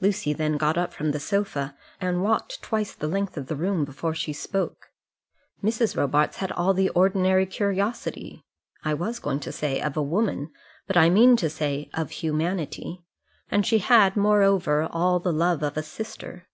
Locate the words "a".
9.98-10.02, 15.76-15.82